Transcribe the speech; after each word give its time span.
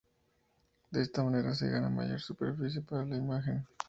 De 0.89 1.03
esta 1.03 1.23
manera 1.23 1.53
se 1.53 1.69
gana 1.69 1.87
mayor 1.87 2.19
superficie 2.19 2.81
para 2.81 3.05
la 3.05 3.17
imagen. 3.17 3.67